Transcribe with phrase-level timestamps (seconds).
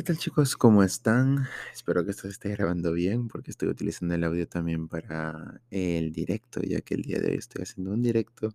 [0.00, 0.56] ¿Qué tal chicos?
[0.56, 1.46] ¿Cómo están?
[1.74, 6.10] Espero que esto se esté grabando bien porque estoy utilizando el audio también para el
[6.10, 8.54] directo, ya que el día de hoy estoy haciendo un directo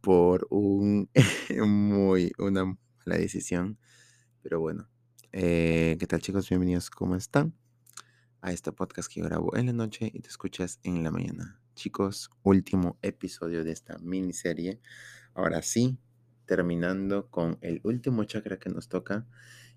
[0.00, 1.10] por un
[1.66, 3.76] muy una mala decisión.
[4.40, 4.88] Pero bueno,
[5.32, 6.48] eh, ¿qué tal chicos?
[6.48, 7.54] Bienvenidos, ¿cómo están?
[8.40, 11.60] A este podcast que grabo en la noche y te escuchas en la mañana.
[11.74, 14.80] Chicos, último episodio de esta miniserie.
[15.34, 15.98] Ahora sí,
[16.46, 19.26] terminando con el último chakra que nos toca.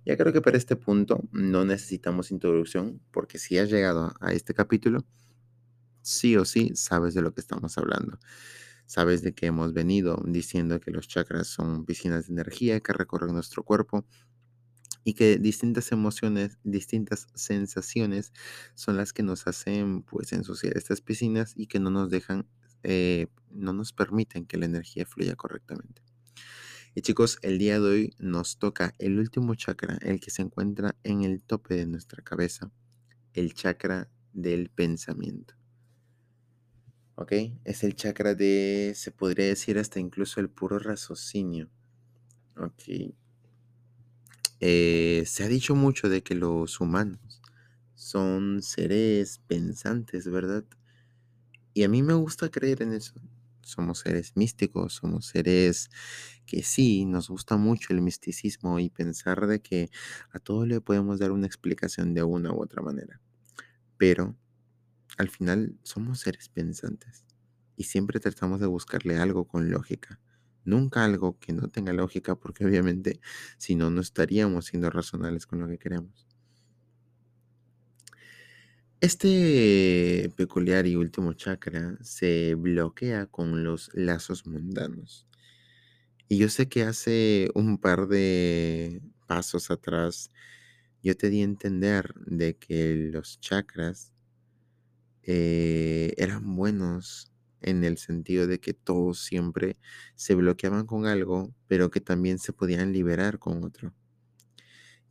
[0.06, 4.54] Ya creo que para este punto no necesitamos introducción, porque si has llegado a este
[4.54, 5.06] capítulo,
[6.02, 8.20] sí o sí sabes de lo que estamos hablando.
[8.88, 13.34] Sabes de que hemos venido diciendo que los chakras son piscinas de energía que recorren
[13.34, 14.06] nuestro cuerpo
[15.04, 18.34] y que distintas emociones, distintas sensaciones
[18.76, 22.48] son las que nos hacen pues ensuciar estas piscinas y que no nos dejan,
[22.84, 26.02] eh, no nos permiten que la energía fluya correctamente.
[26.94, 30.94] Y chicos, el día de hoy nos toca el último chakra, el que se encuentra
[31.04, 32.70] en el tope de nuestra cabeza,
[33.34, 35.54] el chakra del pensamiento.
[37.16, 37.32] ¿Ok?
[37.64, 41.70] Es el chakra de, se podría decir hasta incluso el puro raciocinio.
[42.58, 43.14] ¿Ok?
[44.60, 47.42] Eh, se ha dicho mucho de que los humanos
[47.96, 50.66] son seres pensantes, ¿verdad?
[51.74, 53.14] Y a mí me gusta creer en eso
[53.64, 55.90] somos seres místicos, somos seres
[56.46, 59.90] que sí, nos gusta mucho el misticismo y pensar de que
[60.32, 63.22] a todo le podemos dar una explicación de una u otra manera.
[63.98, 64.36] Pero
[65.18, 67.26] al final somos seres pensantes
[67.76, 70.20] y siempre tratamos de buscarle algo con lógica.
[70.64, 73.20] Nunca algo que no tenga lógica porque obviamente
[73.58, 76.31] si no, no estaríamos siendo razonables con lo que queremos.
[79.02, 85.28] Este peculiar y último chakra se bloquea con los lazos mundanos.
[86.28, 90.30] Y yo sé que hace un par de pasos atrás
[91.04, 94.14] yo te di a entender de que los chakras
[95.24, 97.32] eh, eran buenos
[97.62, 99.78] en el sentido de que todos siempre
[100.16, 103.94] se bloqueaban con algo, pero que también se podían liberar con otro.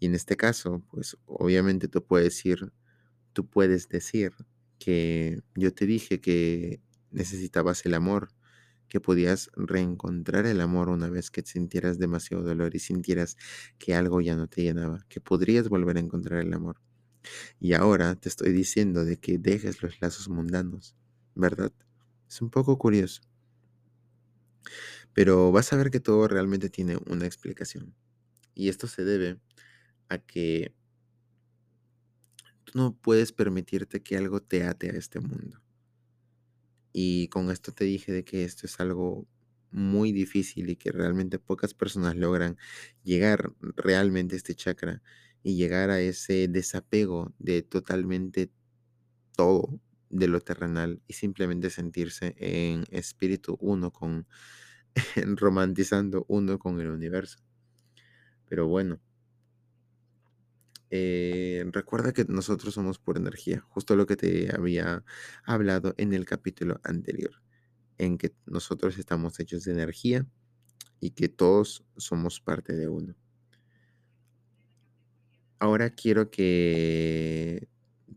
[0.01, 2.73] Y en este caso, pues obviamente tú puedes ir
[3.33, 4.33] tú puedes decir
[4.79, 6.81] que yo te dije que
[7.11, 8.31] necesitabas el amor,
[8.89, 13.37] que podías reencontrar el amor una vez que sintieras demasiado dolor y sintieras
[13.79, 16.81] que algo ya no te llenaba, que podrías volver a encontrar el amor.
[17.61, 20.97] Y ahora te estoy diciendo de que dejes los lazos mundanos,
[21.35, 21.73] ¿verdad?
[22.29, 23.23] Es un poco curioso.
[25.13, 27.95] Pero vas a ver que todo realmente tiene una explicación.
[28.55, 29.39] Y esto se debe
[30.09, 30.75] a que
[32.75, 35.61] no puedes permitirte que algo te ate a este mundo.
[36.93, 39.27] Y con esto te dije de que esto es algo
[39.71, 42.59] muy difícil y que realmente pocas personas logran
[43.05, 45.03] llegar realmente a este chakra
[45.43, 48.51] y llegar a ese desapego de totalmente
[49.37, 49.81] todo
[50.11, 54.27] de lo terrenal y simplemente sentirse en espíritu uno con,
[55.37, 57.39] romantizando uno con el universo.
[58.49, 59.01] Pero bueno,
[60.91, 65.05] eh, recuerda que nosotros somos pura energía, justo lo que te había
[65.45, 67.31] hablado en el capítulo anterior,
[67.97, 70.27] en que nosotros estamos hechos de energía
[70.99, 73.15] y que todos somos parte de uno.
[75.61, 77.69] Ahora quiero que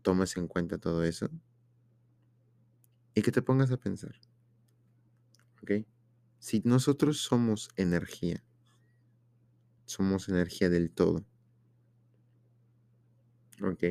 [0.02, 1.30] tomes en cuenta todo eso
[3.14, 4.18] y que te pongas a pensar.
[5.62, 5.86] ¿Ok?
[6.40, 8.42] Si nosotros somos energía,
[9.84, 11.24] somos energía del todo
[13.62, 13.84] Ok.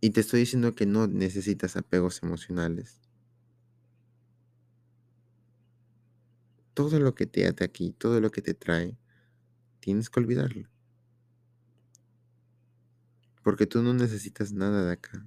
[0.00, 3.00] Y te estoy diciendo que no necesitas apegos emocionales.
[6.74, 8.96] Todo lo que te ata aquí, todo lo que te trae,
[9.80, 10.68] tienes que olvidarlo.
[13.42, 15.26] Porque tú no necesitas nada de acá.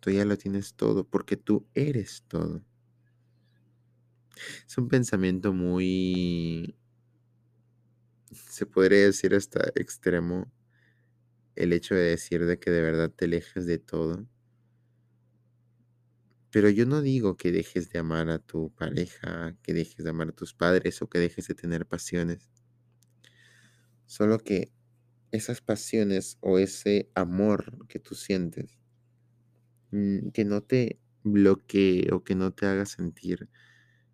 [0.00, 2.64] Tú ya lo tienes todo, porque tú eres todo.
[4.66, 6.74] Es un pensamiento muy
[8.30, 10.52] se podría decir hasta extremo
[11.56, 14.26] el hecho de decir de que de verdad te alejes de todo.
[16.50, 20.28] Pero yo no digo que dejes de amar a tu pareja, que dejes de amar
[20.28, 22.50] a tus padres o que dejes de tener pasiones.
[24.06, 24.72] Solo que
[25.30, 28.80] esas pasiones o ese amor que tú sientes,
[29.92, 33.48] mm, que no te bloquee o que no te haga sentir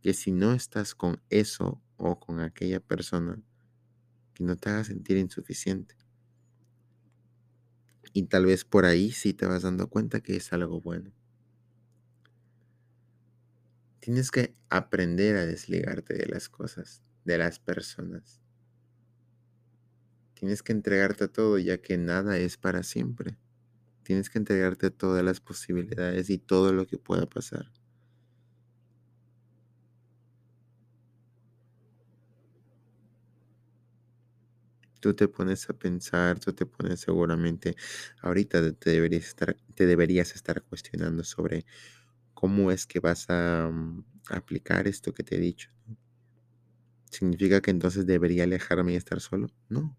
[0.03, 3.43] que si no estás con eso o con aquella persona,
[4.37, 5.97] que no te haga sentir insuficiente.
[8.13, 11.11] Y tal vez por ahí sí te vas dando cuenta que es algo bueno.
[14.01, 18.41] Tienes que aprender a desligarte de las cosas, de las personas.
[20.35, 23.39] Tienes que entregarte a todo, ya que nada es para siempre.
[24.03, 27.73] Tienes que entregarte a todas las posibilidades y todo lo que pueda pasar.
[35.01, 37.77] Tú te pones a pensar, tú te pones seguramente,
[38.23, 41.67] ahorita te deberías estar, te deberías estar cuestionando sobre
[42.35, 45.71] cómo es que vas a mm, aplicar esto que te he dicho.
[47.11, 49.49] ¿Significa que entonces debería alejarme y estar solo?
[49.69, 49.97] No.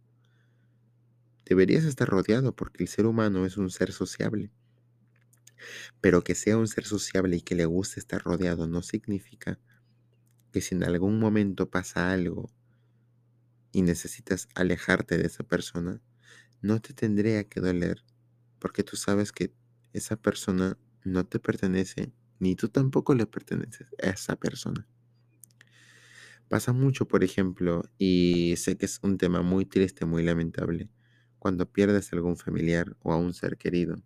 [1.46, 4.52] Deberías estar rodeado porque el ser humano es un ser sociable.
[6.02, 9.60] Pero que sea un ser sociable y que le guste estar rodeado no significa
[10.52, 12.52] que si en algún momento pasa algo
[13.72, 16.02] y necesitas alejarte de esa persona,
[16.62, 18.04] no te tendría que doler
[18.60, 19.54] porque tú sabes que
[19.94, 24.88] esa persona no te pertenece ni tú tampoco le perteneces a esa persona.
[26.50, 30.90] Pasa mucho, por ejemplo, y sé que es un tema muy triste, muy lamentable,
[31.40, 34.02] cuando pierdes a algún familiar o a un ser querido.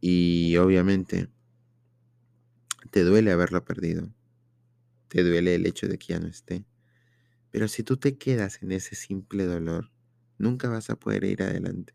[0.00, 1.28] Y obviamente
[2.90, 4.12] te duele haberlo perdido,
[5.08, 6.64] te duele el hecho de que ya no esté.
[7.50, 9.90] Pero si tú te quedas en ese simple dolor,
[10.38, 11.94] nunca vas a poder ir adelante.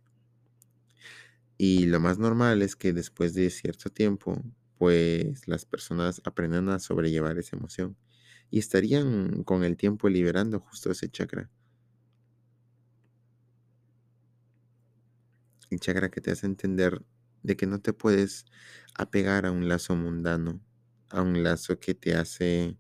[1.57, 4.41] Y lo más normal es que después de cierto tiempo,
[4.77, 7.95] pues las personas aprendan a sobrellevar esa emoción
[8.49, 11.49] y estarían con el tiempo liberando justo ese chakra.
[15.69, 17.01] El chakra que te hace entender
[17.43, 18.45] de que no te puedes
[18.95, 20.59] apegar a un lazo mundano,
[21.09, 22.77] a un lazo que te hace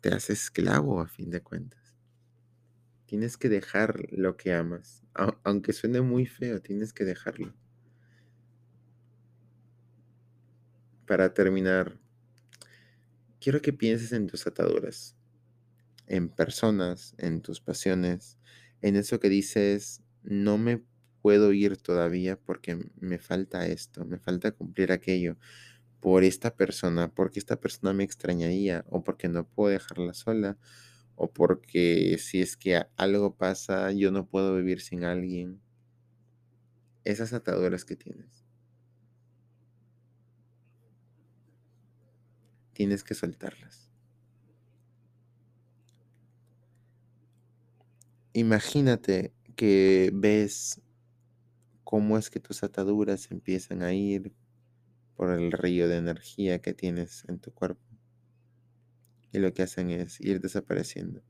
[0.00, 1.96] te hace esclavo a fin de cuentas.
[3.06, 5.02] Tienes que dejar lo que amas,
[5.42, 7.54] aunque suene muy feo, tienes que dejarlo.
[11.06, 11.98] Para terminar,
[13.40, 15.16] quiero que pienses en tus ataduras,
[16.06, 18.38] en personas, en tus pasiones,
[18.82, 20.84] en eso que dices, no me
[21.22, 25.38] puedo ir todavía porque me falta esto, me falta cumplir aquello,
[26.00, 30.58] por esta persona, porque esta persona me extrañaría o porque no puedo dejarla sola
[31.16, 35.60] o porque si es que algo pasa yo no puedo vivir sin alguien.
[37.04, 38.44] Esas ataduras que tienes.
[42.72, 43.90] Tienes que soltarlas.
[48.34, 50.80] Imagínate que ves
[51.82, 54.32] cómo es que tus ataduras empiezan a ir
[55.18, 57.82] por el río de energía que tienes en tu cuerpo.
[59.32, 61.24] Y lo que hacen es ir desapareciendo.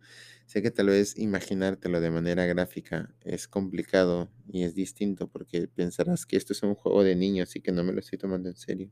[0.45, 6.27] Sé que tal vez imaginártelo de manera gráfica es complicado y es distinto porque pensarás
[6.27, 8.57] que esto es un juego de niños y que no me lo estoy tomando en
[8.57, 8.91] serio.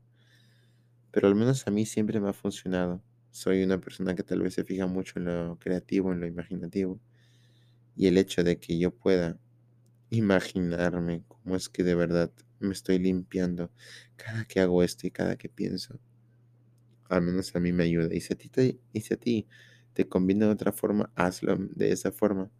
[1.11, 3.03] Pero al menos a mí siempre me ha funcionado.
[3.29, 6.99] Soy una persona que tal vez se fija mucho en lo creativo, en lo imaginativo.
[7.95, 9.39] Y el hecho de que yo pueda
[10.09, 13.71] imaginarme cómo es que de verdad me estoy limpiando
[14.15, 15.99] cada que hago esto y cada que pienso.
[17.09, 18.13] Al menos a mí me ayuda.
[18.13, 19.47] Y si a ti te, y ti
[19.93, 22.51] te conviene de otra forma, hazlo de esa forma.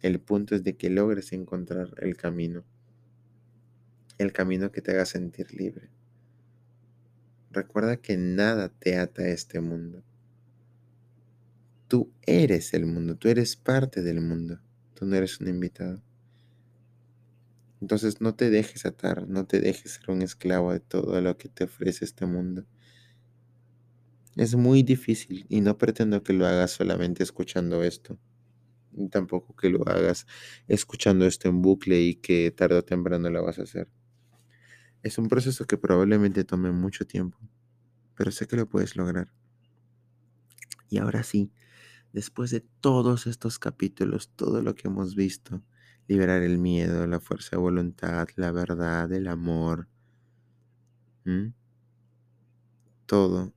[0.00, 2.64] El punto es de que logres encontrar el camino.
[4.18, 5.90] El camino que te haga sentir libre.
[7.50, 10.02] Recuerda que nada te ata a este mundo.
[11.88, 14.60] Tú eres el mundo, tú eres parte del mundo.
[14.94, 16.02] Tú no eres un invitado.
[17.80, 21.48] Entonces no te dejes atar, no te dejes ser un esclavo de todo lo que
[21.48, 22.64] te ofrece este mundo.
[24.36, 28.18] Es muy difícil y no pretendo que lo hagas solamente escuchando esto.
[28.92, 30.26] Ni tampoco que lo hagas
[30.66, 33.88] escuchando esto en bucle y que tarde o temprano lo vas a hacer.
[35.02, 37.38] Es un proceso que probablemente tome mucho tiempo,
[38.16, 39.32] pero sé que lo puedes lograr.
[40.88, 41.52] Y ahora sí,
[42.12, 45.62] después de todos estos capítulos, todo lo que hemos visto,
[46.08, 49.88] liberar el miedo, la fuerza de voluntad, la verdad, el amor.
[53.06, 53.52] Todo.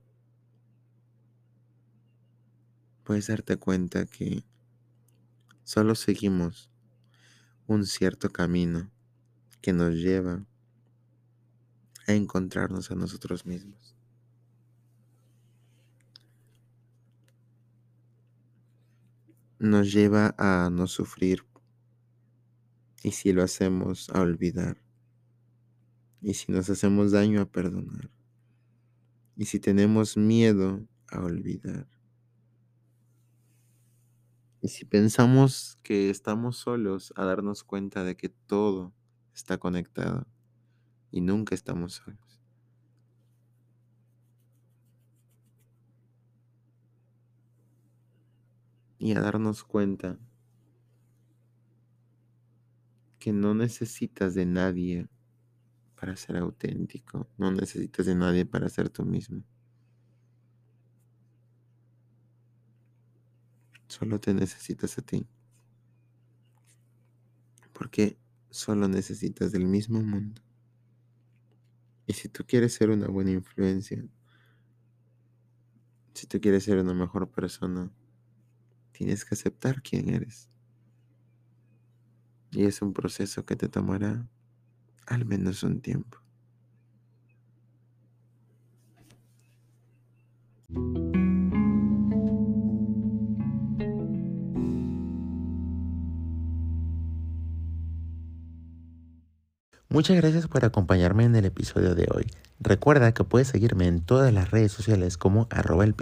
[3.04, 4.44] Puedes darte cuenta que
[5.64, 6.70] solo seguimos
[7.66, 8.90] un cierto camino
[9.62, 10.44] que nos lleva
[12.06, 13.96] a encontrarnos a nosotros mismos.
[19.58, 21.44] Nos lleva a no sufrir
[23.02, 24.82] y si lo hacemos a olvidar.
[26.20, 28.10] Y si nos hacemos daño a perdonar.
[29.36, 31.88] Y si tenemos miedo a olvidar.
[34.60, 38.94] Y si pensamos que estamos solos a darnos cuenta de que todo
[39.34, 40.26] está conectado
[41.10, 42.32] y nunca estamos solos.
[49.02, 50.16] y a darnos cuenta
[53.22, 55.08] que no necesitas de nadie
[55.94, 59.44] para ser auténtico, no necesitas de nadie para ser tú mismo.
[63.86, 65.24] Solo te necesitas a ti.
[67.72, 68.18] Porque
[68.50, 70.42] solo necesitas del mismo mundo.
[72.08, 74.04] Y si tú quieres ser una buena influencia,
[76.12, 77.88] si tú quieres ser una mejor persona,
[78.90, 80.51] tienes que aceptar quién eres.
[82.52, 84.26] Y es un proceso que te tomará
[85.06, 86.18] al menos un tiempo.
[99.88, 102.26] Muchas gracias por acompañarme en el episodio de hoy.
[102.60, 105.94] Recuerda que puedes seguirme en todas las redes sociales como arroba el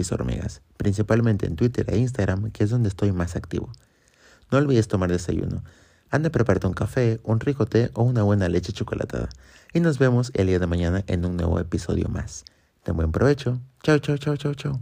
[0.77, 3.71] principalmente en Twitter e Instagram, que es donde estoy más activo.
[4.49, 5.63] No olvides tomar desayuno.
[6.11, 9.29] Anda a prepararte un café, un rico té o una buena leche chocolatada.
[9.73, 12.43] Y nos vemos el día de mañana en un nuevo episodio más.
[12.83, 13.59] Ten buen provecho.
[13.81, 14.81] Chao, chao, chao, chao, chao.